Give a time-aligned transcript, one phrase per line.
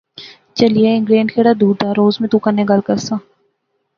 [0.57, 3.19] چہلئے، انگلینڈ کیڑا دور دا روز میں تو کنے گل کرساں